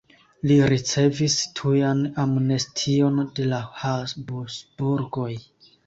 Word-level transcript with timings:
Li 0.51 0.55
ricevis 0.71 1.35
tujan 1.59 2.01
amnestion 2.25 3.23
de 3.41 3.49
la 3.55 3.63
Habsburgoj. 3.85 5.33